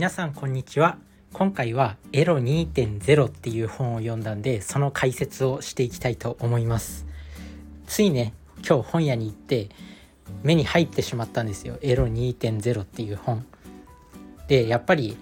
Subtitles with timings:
[0.00, 0.96] 皆さんこんにちは。
[1.34, 7.04] 今回はエロ2.0っていう本を読んだんでその解説をしていきたいと思います。
[7.86, 8.32] ついね
[8.66, 9.68] 今日本屋に行って
[10.42, 11.76] 目に入ってしまったんですよ。
[11.82, 13.44] エロ2.0っていう本。
[14.48, 15.18] でやっぱり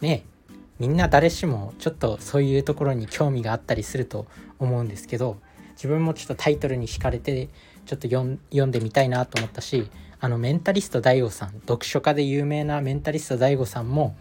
[0.00, 0.24] ね
[0.80, 4.26] みんな誰しもちょっとそういうところに興味があったりすると
[4.58, 5.36] 思うんですけど
[5.76, 7.50] 自分もちょっとタイトルに惹かれて
[7.86, 9.88] ちょっと読んでみたいなと思ったし
[10.20, 14.16] あのメンタリスト DAIGO さん読書家で有名なメンタリスト DAIGO さんも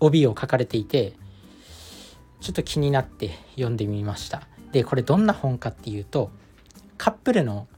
[0.00, 1.12] 帯を書かれていて
[2.40, 4.48] ちょっと気になって読んでみました。
[4.72, 6.30] でこれどんな本かっていうと
[6.98, 7.68] カップルの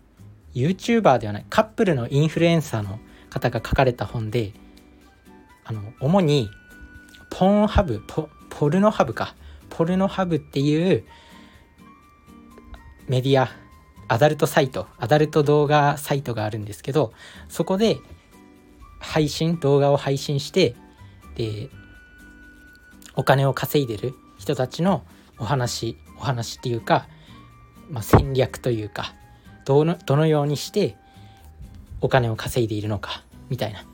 [0.55, 2.99] YouTuber ではないカップルのインフルエンサーの
[3.31, 4.53] 方が書かれた本で
[5.65, 6.49] あの主に
[7.31, 9.35] ポーンハブポポルノハブか。
[9.71, 11.05] ポルノハブっていう
[13.09, 13.49] メディア
[14.09, 17.13] アダルトサイトアダルト動画サイトがあるんですけど
[17.49, 17.99] そこで
[19.01, 20.75] 配信動画を配信して
[21.37, 21.69] で
[23.17, 25.05] お金を稼いでる人たちの
[25.39, 27.07] お話お話っていうか、
[27.91, 29.15] まあ、戦略というか
[29.65, 30.97] どのどのようにして
[32.01, 33.85] お金を稼いでいるのかみたいな。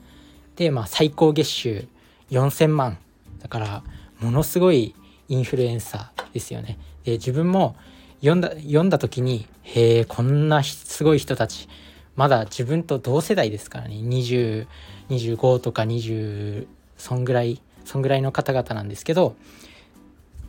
[0.57, 1.87] でまあ最高月収
[2.31, 2.99] 4,000万。
[3.41, 3.83] だから
[4.21, 4.95] ものすごい
[5.29, 6.79] インフルエンサーですよね。
[7.05, 7.77] で自分も
[8.21, 11.69] 読んだ読んだ時にへえこんなすごい人たち
[12.17, 13.95] まだ自分と同世代ですからね。
[13.95, 16.67] 2025とか20
[16.99, 19.37] そんぐらいそんぐらいの方々なんですけど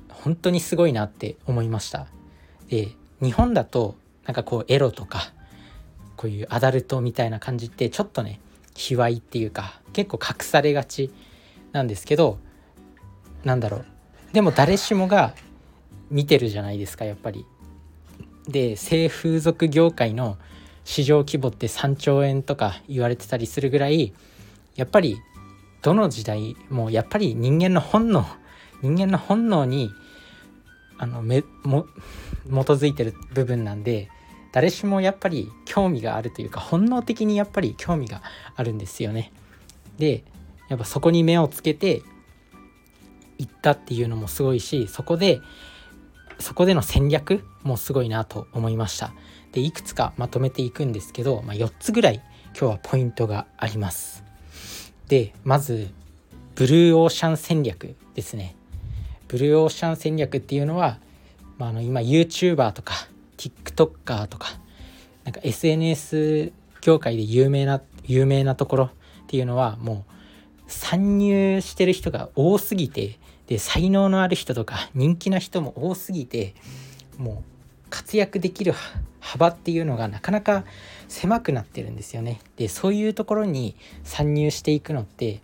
[0.10, 2.08] 本当にすごいなって思いました。
[2.68, 2.90] で
[3.22, 5.32] 日本だとなんかこうエロとか
[6.18, 8.40] こういうアダルトみたいな感じってちょっとね
[8.76, 11.12] 卑猥っていうか結構隠されがち
[11.72, 12.38] なんですけど
[13.46, 13.86] なんだろう。
[14.34, 15.34] でも誰しもが
[16.10, 17.46] 見てるじゃないですかやっぱり。
[18.52, 20.38] で性風俗業界の
[20.84, 24.14] 市場規模って3兆円とか言われてたりするぐらい
[24.76, 25.22] やっぱり
[25.82, 28.26] どの時代もやっぱり人間の本能
[28.82, 29.92] 人間の本能に
[30.98, 31.86] あのめも
[32.46, 34.10] 基づいてる部分なんで
[34.52, 38.22] 誰しもやっぱり興味があるというか本能的にやっぱり興味が
[38.56, 39.32] あるんですよね。
[39.98, 40.24] で
[40.68, 42.02] やっぱそこに目をつけて
[43.38, 45.42] 行ったっていうのもすごいしそこで
[46.42, 49.14] そこでの戦略もすごいなと思いました。
[49.52, 52.22] でいくつかまとめていくんですけど、まあ、4つぐらい
[52.58, 54.24] 今日はポイントがあります。
[55.08, 55.90] でまず
[56.56, 58.56] ブルーオーシャン戦略ですね。
[59.28, 61.00] ブルーオーシャン戦略っていうのは、
[61.58, 62.94] まあ、あの今 YouTuber とか
[63.38, 64.50] TikToker とか
[65.24, 66.52] なんか SNS
[66.82, 68.90] 業界で有名な有名なところっ
[69.28, 70.12] ていうのはもう
[70.68, 73.20] 参入してる人が多すぎて
[73.52, 76.56] で才能のある人とか人気な人も多すぎて
[77.18, 77.44] も
[77.86, 78.74] う活躍できる
[79.20, 80.64] 幅っていうのがなかなか
[81.10, 82.40] 狭くなってるんですよね。
[82.56, 83.76] でそういうところに
[84.06, 85.42] 参入していくのって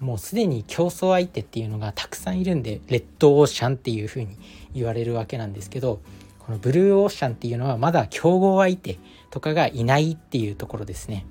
[0.00, 4.38] もうすでに競争相手っていうのがたくさんいるんでレッドオーシャンっていう風に
[4.72, 6.00] 言われるわけなんですけど
[6.38, 8.98] このブルーオーシャンっていうのはまだ競合相手
[9.30, 11.26] とかがいないっていうところですね。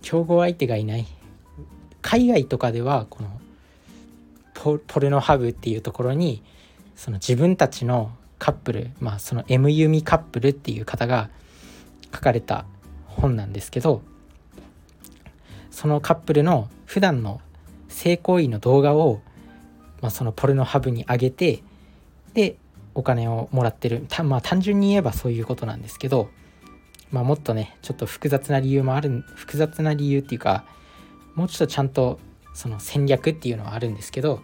[0.00, 1.08] 競合相手がいない
[2.02, 3.40] 海外とかではこの
[4.64, 6.42] ポルノハブっていうところに
[6.96, 11.30] その自分たちのカップルまあその M ユミカップルっていう方が
[12.12, 12.64] 書かれた
[13.06, 14.02] 本なんですけど
[15.70, 17.40] そのカップルの普段の
[17.88, 19.20] 性行為の動画を、
[20.00, 21.62] まあ、そのポルノハブに上げて
[22.32, 22.56] で
[22.94, 24.06] お金をもらってる。
[24.24, 26.30] まあ単純に言えばそういうことなんですけど、
[27.10, 30.64] まあ、もっとねちょっと複雑な理由もある複雑な理由っていうか
[31.34, 32.20] もうちょっとちゃんと
[32.54, 34.40] その戦略っていうのはあるんですけど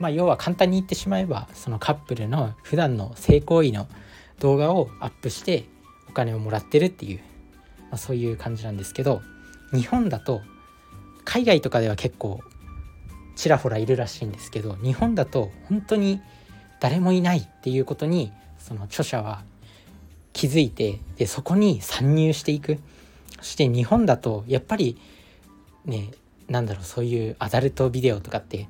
[0.00, 3.86] まあ、要は簡単に言ってしまえばそのカップルの普段の性行為の
[4.40, 5.66] 動画をアップして
[6.08, 9.20] お金をもらってるっていう、まあ、そういう感じなんですけど
[9.72, 10.40] 日本だと
[11.24, 12.40] 海外とかでは結構
[13.36, 16.20] ちらほらいるらしいんですけど日本だと本当に
[16.80, 19.44] 誰もいないっていうことにその著者は
[20.32, 22.78] 気づいてでそこに参入していく。
[23.40, 24.98] そして日本だとやっぱり
[25.86, 26.10] ね
[26.48, 28.68] なんだろうそういうアダルトビデオとかって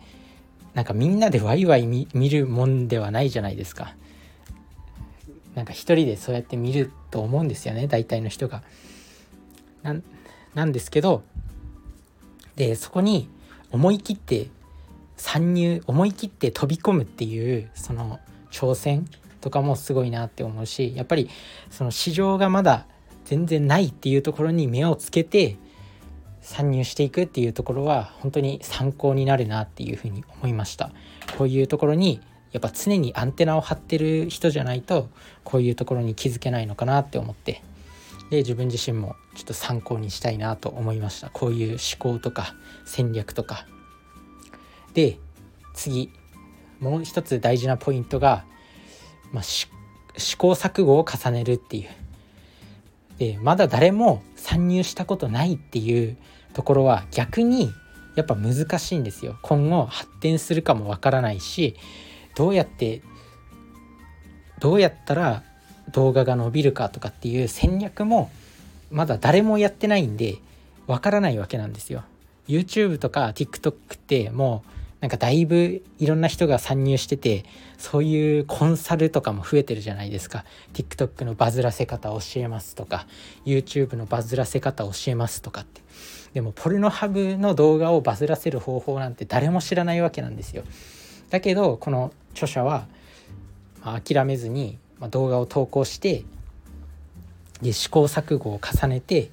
[0.74, 3.94] なんかみんなでワイワイ見るもんではないじゃないですか。
[5.54, 8.62] なんか一人でそうやって見ると思うんですよね大体の人が。
[10.54, 11.22] なんですけど
[12.56, 13.28] でそこに
[13.72, 14.48] 思い切って
[15.16, 18.20] 参入思い切って飛び込むっていうその
[18.50, 19.06] 挑戦
[19.40, 21.30] とかもすごいなって思うしやっぱり
[21.70, 22.86] その市場がまだ
[23.24, 25.56] 全然ないっていうところに目をつけて
[26.50, 30.90] 参入していくっていうところは本当に参考になるなっていうふうに思いました。
[31.38, 32.20] こういうところに
[32.50, 35.08] やっぱ常にアンテナを張ってる人じゃないと
[35.44, 37.62] こういうところに気づけないのかなって思って。
[38.30, 41.30] で自分自身もちょっと参考にしたいなと思いました。
[41.30, 42.54] こういう思考とか
[42.84, 43.66] 戦略とか。
[44.92, 45.18] で
[45.74, 46.10] 次
[46.80, 48.44] もう一つ大事なポイントが、
[49.32, 49.68] まあ、試
[50.36, 51.88] 行錯誤を重ねるっていう。
[53.18, 56.16] でまだ誰も参入したことないっていう
[56.52, 57.72] ところは逆に
[58.16, 59.38] やっぱ難しいんですよ。
[59.42, 61.76] 今後発展するかもわからないし
[62.34, 63.02] どうやって
[64.58, 65.42] どうやったら
[65.92, 68.30] 動画が伸びるかとかっていう戦略も
[68.90, 70.38] まだ誰もやってないんで
[70.86, 72.04] わからないわけなんですよ。
[72.48, 74.70] YouTube とか TikTok ってもう
[75.00, 77.44] なんかだいぶいろんな人が参入してて
[77.78, 80.44] そういうコンサルとかも増えてるじゃないですか。
[80.74, 83.06] TikTok のバズらせ方教えますとか
[83.46, 85.80] YouTube のバズらせ方教えますとかって。
[86.34, 90.64] でもポルノハブの動画をバズらせる方法なんて誰も知らないわけなんですよ。
[91.30, 92.86] だけどこの著者は、
[93.82, 94.78] 諦めずに、
[95.10, 96.24] 動画を投稿して
[97.62, 99.30] で試行錯誤を重ねて、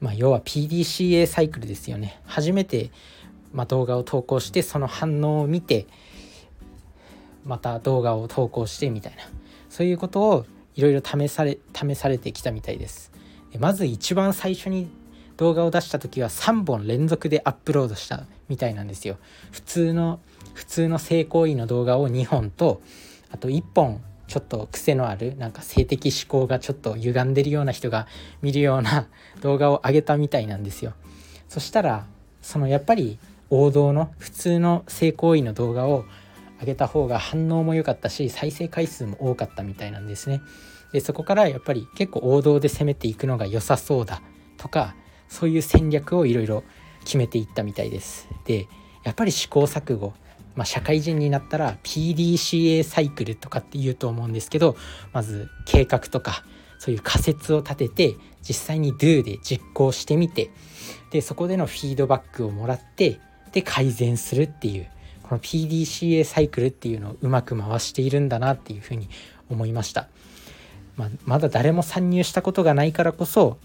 [0.00, 2.20] まあ、要は PDCA サイクルですよね。
[2.24, 2.90] 初めて
[3.52, 5.86] まあ、動画を投稿してその反応を見て
[7.44, 9.22] また動画を投稿してみたいな。
[9.68, 13.10] そういうことをいろいろ試され試されてきたみたいです。
[13.58, 14.88] まず一番最初に
[15.36, 19.18] 動画を出した時は3本連続でアップロードしたみたいなんですよ
[19.50, 20.20] 普通の
[20.54, 22.82] 普通の性行為の動画を2本と
[23.30, 28.06] あと1本ちょっと癖のあるなんか性的思考がちょっと歪んでるような人が
[28.40, 29.08] 見るような
[29.40, 30.94] 動画を上げたみたいなんですよ
[31.48, 32.06] そしたら
[32.40, 33.18] そのやっぱり
[33.50, 36.04] 王道の普通の性行為の動画を
[36.60, 40.40] 上げた方が反応も良かったし再生回数も多かったみたいなんですね。
[40.92, 44.22] でそこからやっぱり結構王道で攻めていくのが良さそうだ
[44.56, 44.94] とか
[45.32, 46.62] そういう戦略をいろいろ
[47.04, 48.28] 決めていったみたいです。
[48.44, 48.68] で
[49.02, 50.12] やっぱり試行錯誤
[50.54, 54.76] まあ、社会人になったら PDCA サイクルとかって言うと思うんですけど
[55.14, 56.44] まず計画とか
[56.78, 60.50] そういう仮説を立てて実際に Do で実行してみて
[61.10, 63.18] でそこでのフィードバックをもらって
[63.52, 64.88] で改善するっていう
[65.22, 69.08] この PDCA サイクルっていうのをうまく回しているんだなっていうふうに
[69.48, 70.08] 思いました、
[70.96, 73.58] まあ、まだ誰も参入したことがないからこそ、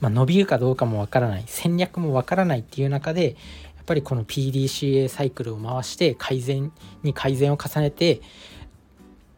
[0.00, 3.30] まあ、伸びるかどうかもわからない戦略もわからないっていう中で
[3.76, 6.72] やっぱりこの PDCA サイクルを回して改善
[7.02, 8.20] に改善を重ねて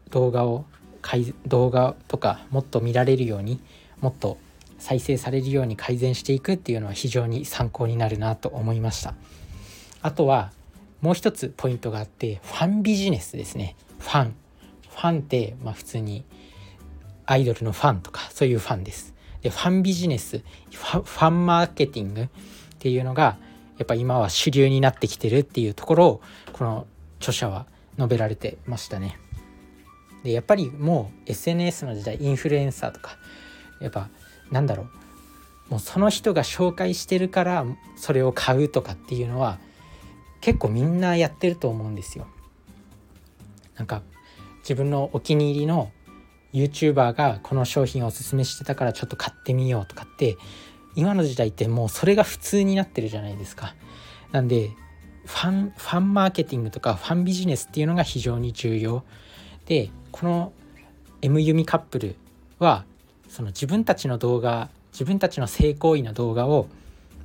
[0.09, 0.65] 動画を
[1.47, 3.59] 動画とかもっと見られるように
[4.01, 4.37] もっと
[4.77, 9.13] 再生されるように改善していくっていうのは非常に参考になるなと思いました。
[10.01, 10.51] あとは
[11.01, 13.75] もう一つポイントがあってファンビジネスですね。
[13.99, 14.35] ファン。
[14.89, 16.23] ファンってまあ普通に
[17.25, 19.10] アイドルのファンとかそういうファンです。
[19.41, 22.29] でファンビジネスファンマーケティングっ
[22.79, 23.37] ていうのが
[23.77, 26.21] やっぱ今は主流になってきてるっていうところを
[26.53, 26.85] この
[27.19, 27.65] 著者は
[27.97, 29.17] 述べられてましたね
[30.23, 33.17] でやっぱりもう SNS の時代インフルエンサーとか
[33.79, 34.09] やっぱ
[34.51, 37.65] なんだろうもうその人が紹介してるから
[37.95, 39.57] それを買うとかっていうのは
[40.41, 42.27] 結構みんなやってると思うんですよ。
[43.77, 44.01] なんか
[44.63, 45.91] 自分のお気に入りの
[46.53, 50.37] YouTuber がこの商品をおすすめしてたからちょっと買ってみようとかって
[50.95, 53.75] 今の時代ってもうそれが普通になってるじゃないですか。
[54.31, 54.71] なんで
[55.25, 59.03] ファンファンマーケティングとかファンビジネスっていうのが非常に重要
[59.65, 60.53] でこの
[61.21, 62.15] M ユミカップル
[62.59, 62.85] は
[63.29, 66.67] その自分たちの動画自分たちの性行為の動画を、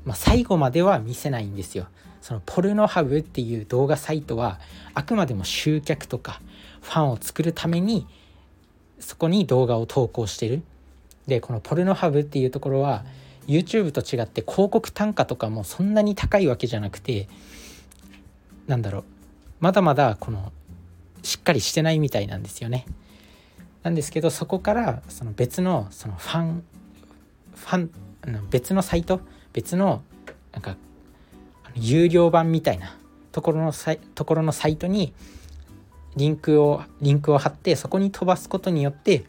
[0.04, 1.88] まあ、最後までは見せないんですよ。
[2.20, 4.58] そのポルノハブっていう動画サイトは
[4.94, 6.40] あくまでも集客とか
[6.80, 8.06] ファンを作るために
[8.98, 10.62] そこに動画を投稿してる。
[11.26, 13.04] でこのポルノハブっていうところは
[13.46, 17.28] YouTube と違って広告単価とかもそんなに高いわけじゃなくて
[18.66, 19.04] なんだろう
[19.60, 20.52] まだまだこの
[21.22, 22.86] しっかりしてないみたいなんですよね。
[23.82, 26.64] なんですけどそこからその別のそのファン
[27.54, 27.90] ファン
[28.50, 29.20] 別のサイト
[29.52, 30.02] 別の
[30.52, 30.76] なんか
[31.74, 32.96] 有料版みたいな
[33.32, 35.12] ところのサイところのサイトに
[36.16, 39.24] リンクをリンクを貼ってそこに飛ばすことによって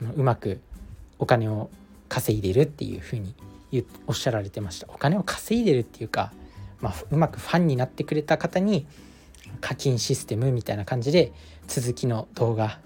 [0.00, 0.60] あのうまく
[1.18, 1.70] お金を
[2.08, 3.34] 稼いでるっていうふうに
[4.06, 4.86] おっしゃられてました。
[4.92, 6.32] お金を稼いでるっていうか、
[6.80, 8.86] まあ、うまくファンになってくれた方に
[9.60, 11.32] 課金システムみたいな感じで
[11.66, 12.78] 続きの動画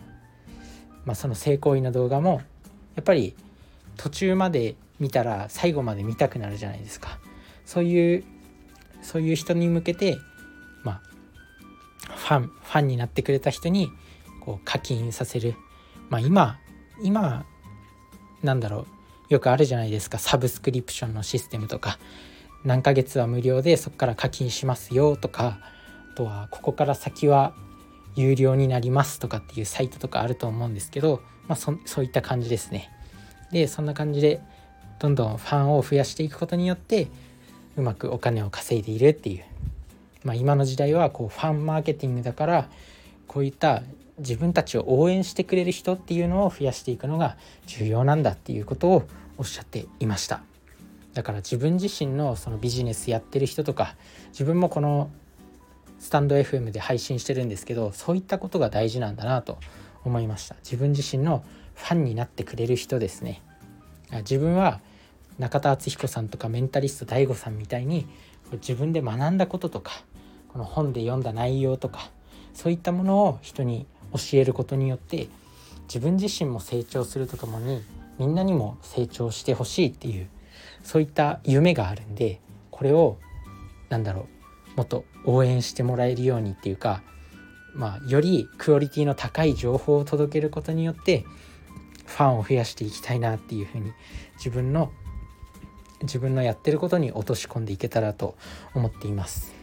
[1.05, 2.43] まあ、その性行為の動画も
[2.95, 3.35] やっぱり
[3.97, 7.19] 途中まで見たら最後まで見たくなるじゃないですか。
[7.65, 8.25] そういう
[9.03, 10.19] そういう人に向けて
[12.31, 13.91] ファンファンになってくれた人に
[14.41, 15.57] こう課金させる。
[16.11, 16.61] まあ今
[17.03, 17.45] 今
[18.45, 18.87] なんだろう。
[19.31, 20.19] よくあるじゃないですか。
[20.19, 21.99] サブスクリプションのシステムとか。
[22.63, 25.59] 何ヶ月は無料でそこから課金しますよとか。
[26.13, 27.53] あとはここから先は
[28.15, 32.93] 有料になりますとかっていうサイトとかあると思うんですけど、まあそ、そういった感じですね。
[33.51, 34.41] でそんな感じで
[35.01, 37.09] どんどんファンを増やしていくことによって
[37.77, 39.45] うまくお金を稼いでいるっていう、
[40.25, 42.69] まあ、今の時代はこうファンマーケティングだから
[43.27, 43.83] こういった
[44.19, 47.37] 自分たちを応援してくれる人っていうのを増やしていくのが
[47.67, 49.09] 重要なんだっていうことを
[49.39, 50.43] おっしゃっていました。
[51.15, 53.97] だから自分自身のそのビジネスやってる人とか
[54.29, 55.11] 自分もこの
[55.99, 59.59] スタンド FM で配信してるんですけどそういったことが大事なんだなと
[60.05, 60.57] 思いました。
[60.63, 63.43] 自分自身のファンになってくれる人ですね。
[64.13, 64.81] 自分は
[65.39, 68.07] 中田敦彦さんとかメンタリスト DAIGO さんみたいに
[68.53, 70.03] 自分で学んだこととか
[70.53, 72.11] この本で読んだ内容とか
[72.55, 75.29] そういったものを人に教えることによって
[75.85, 77.83] 自分自身も成長するとともに
[78.19, 80.29] みんなにも成長してほしいっていう
[80.83, 82.41] そういった夢があるんで
[82.71, 83.19] これを
[83.89, 84.29] 何だろ
[84.75, 87.03] うもっと応援してもらえるようにっていうか
[87.75, 91.25] まあよりクオリティの高い情報を届けることによって
[92.07, 93.93] ファンを増やしていきたいなっていうふうに
[94.37, 94.91] 自分の
[96.03, 98.37] 自分のやってることに落とし込んでいけたらと
[98.75, 99.60] 思っています。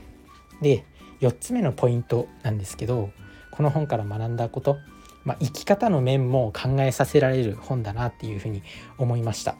[0.61, 0.85] で
[1.21, 3.11] 4つ目のポイントなんですけど
[3.51, 4.77] この本から学んだこと、
[5.23, 8.61] まあ、生き方の面も考えさせられる本だなっていうふうに
[8.97, 9.55] 思いました。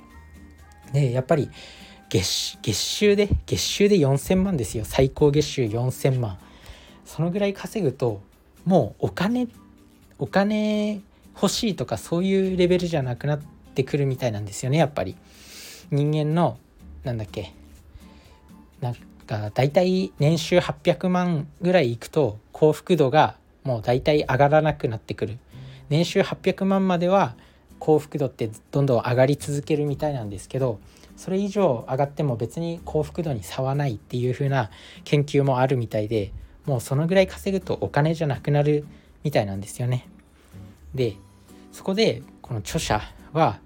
[0.94, 1.50] でやっぱり
[2.10, 4.86] 月月収で月収で4,000万ですよ。
[4.86, 6.38] 最高月収4,000万。
[7.06, 8.22] そのぐらい稼ぐと
[8.66, 9.48] もうお金
[10.20, 11.02] お金
[11.36, 13.40] 欲しいとかそういうレベルじゃなくなっ
[13.74, 15.16] てくるみたいなんですよねやっぱり。
[15.90, 16.58] 人間の
[17.04, 17.54] なんだっけ
[19.28, 25.38] なんか大体年収800万ぐらいいくと幸福度がもう大体上がらなくなってくる
[25.90, 27.36] 年収800万までは
[27.80, 30.80] 幸福度ってどんどん上がり続けるみたいなんですけど
[31.18, 34.72] それ以上上がっても別に幸福度に差はないっていう風な
[35.04, 36.32] 研究もあるみたいで
[36.66, 38.86] もうそのぐらい稼ぐとお金じゃなくなる
[39.24, 40.08] みたいなんですよね。
[40.94, 41.16] で
[41.72, 43.02] そこでこの著者
[43.34, 43.60] は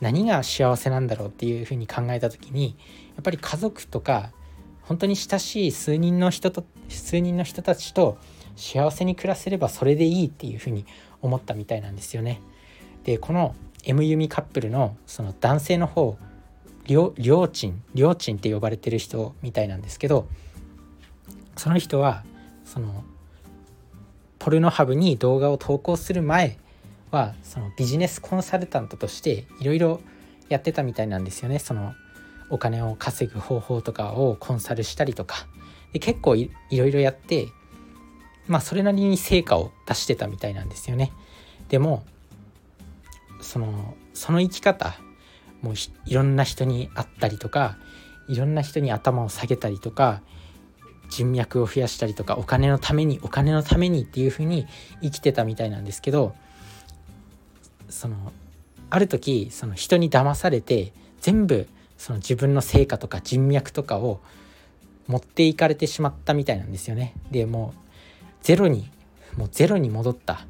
[0.00, 2.76] 何が幸せなんだろうっていうふうに考えた時に
[3.16, 4.30] やっぱり家族とか
[4.90, 8.18] 本当に親しい数人の人と数人の人たちと
[8.56, 10.84] 幸せに暮らせればそれでいいっていうふうに
[11.22, 12.40] 思ったみたいなんですよね。
[13.04, 13.54] でこの
[13.84, 16.18] M ユミカップルのその男性の方
[16.86, 20.26] りょりょうちんりょうちんって呼ばれてる人みたいなんですけど
[21.56, 22.24] その人は
[22.64, 23.04] その
[24.40, 26.58] ポルノハブに動画を投稿する前
[27.12, 30.00] はそのビジネスコンサルタントとしていろいろ
[30.48, 31.94] やってたみたいなんですよねその
[32.50, 35.46] お金を稼ぐ方法とかをコンサルしたりとか。
[35.92, 37.48] で結構いろいろやって
[38.46, 41.12] まあそれなりに成果を出してたみたいなんですよね。
[41.68, 42.04] でも
[43.40, 44.94] そのその生き方
[45.62, 45.74] もう
[46.06, 47.78] いろんな人に会ったりとか
[48.28, 50.22] いろんな人に頭を下げたりとか
[51.08, 54.66] 人脈を増やしたりとかお金のためにお金のためにっていうふうに
[55.02, 56.34] 生きてたみたいなんですけど
[57.88, 58.32] その
[58.88, 61.68] ある時その人に騙されて全部
[62.00, 64.20] その自分の成果とか人脈とかを
[65.06, 67.12] 持っていかれてしまったみたいなんですよね。
[67.30, 67.80] でもう
[68.40, 68.90] ゼロに
[69.36, 70.46] もうゼロに戻った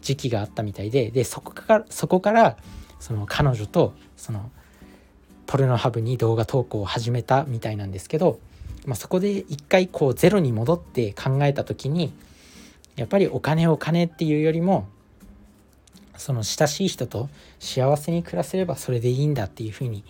[0.00, 2.56] 時期があったみたいででそこからそこから
[3.00, 4.48] その彼女とその
[5.48, 8.38] ポルノハブに動画投稿を始めたみたいなんですけど、
[8.84, 12.12] まあ、そこで一回こうゼロに戻って考えた時に
[12.94, 14.86] やっぱりお金お金っていうよりも
[16.16, 17.28] その親しい人と
[17.58, 20.04] 幸せに暮らせればそれでいいんだっていうふうに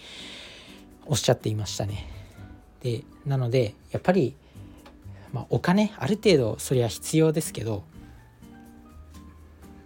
[1.06, 2.08] おっしゃっていましたね。
[2.82, 4.36] でなのでやっぱり、
[5.32, 7.84] まあ、お金ある程度それは必要ですけど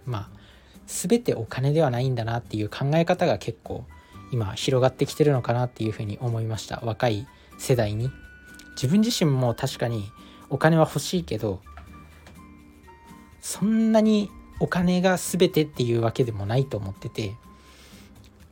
[0.05, 0.41] まあ
[0.87, 3.85] 全てお金ではないんだなっていう考え方が結構
[4.31, 8.11] 今広がってきてるのかなっていうふうに思いました若い世代に。
[8.75, 10.09] 自分自身も確かに
[10.49, 11.61] お金は欲しいけど
[13.41, 17.35] そんなにお金が全てっていうわけでもないと思ってて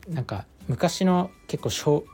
[0.08, 2.06] なんか昔の結構小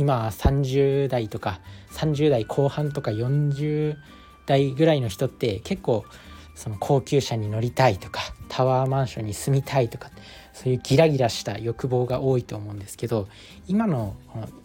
[0.00, 3.98] 今30代とか30代後半とか40
[4.46, 6.06] 代ぐらいの人って結構
[6.54, 10.10] その高級車に乗りたいとかタワーマンションに住みたいとか
[10.54, 13.28] そういうギラギラした欲望が多いと思うんですけど
[13.68, 14.16] 今の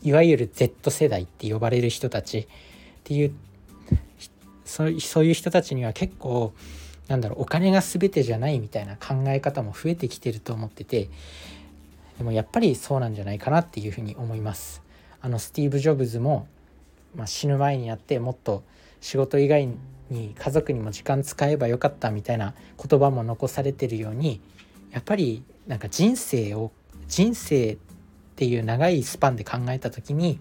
[0.03, 2.47] いわゆる Z 世代って呼ばれる人たちっ
[3.03, 3.33] ていう
[4.63, 4.89] そう
[5.25, 6.53] いう人たちには結構
[7.09, 11.09] なんだろうお金が全てじゃないみたいな考え方も増えてきてると思ってて
[12.19, 14.84] でもやっぱりそうなんじゃないかなっていうふうに思います。
[15.25, 16.47] あのスティーブ・ジョブズも、
[17.15, 18.63] まあ、死ぬ前にやってもっと
[19.01, 19.67] 仕事以外
[20.11, 24.39] に家族にも時間使えばよかったみたいな言葉も残されてるように
[24.91, 26.71] やっぱりなんか人生を
[27.07, 27.77] 人生っ
[28.35, 30.39] ていう長いスパンで考えた時に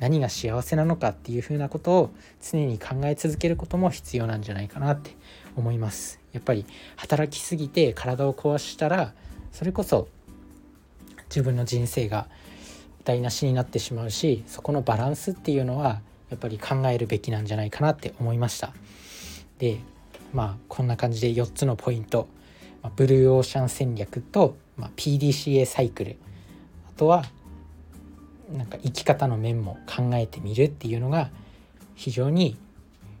[0.00, 2.10] 何が幸せなのかっていうふうなことを
[2.40, 5.14] 常に考え続けることも必要なんじゃないかなって
[5.56, 6.20] 思います。
[6.32, 6.64] やっぱり
[6.96, 9.12] 働きすぎて体を壊したら
[9.52, 10.08] それこそ
[11.28, 12.28] 自分の人生が
[13.04, 18.72] 台無しになってしまうしそこのバランスっていうのはやっぱり考えるべきなんじゃないかなって思いました
[19.58, 19.78] で
[20.32, 22.26] まあこんな感じで4つのポイント、
[22.96, 26.16] ブルーオーシャン戦略と、まあ、PDCA サイクル
[26.88, 27.24] あとは
[28.50, 31.30] なんか生き方の面も考えてみるっていうのが
[31.94, 32.56] 非常に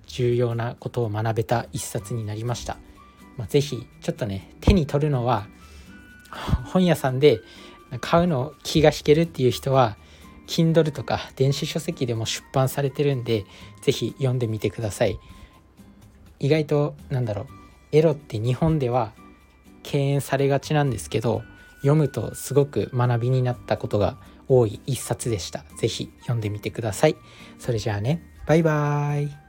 [0.06, 2.76] 重要なことを学べた一冊になりました。
[3.36, 5.46] まあ、ぜひちょっとね手に取るのは
[6.66, 7.40] 本屋さんで
[8.00, 9.96] 買うの気が引けるっていう人は
[10.46, 13.44] Kindle とか電子書籍でも出版されてるんで
[13.82, 15.18] 是非読んでみてください。
[16.38, 17.46] 意外となんだろう
[17.92, 19.12] エロって日本では
[19.82, 21.42] 敬遠されがちなんですけど
[21.76, 24.16] 読むとすごく学びになったことが
[24.48, 25.64] 多い一冊でした。
[25.78, 27.16] 是非読んでみてください。
[27.58, 29.41] それじゃあねバイバーイ。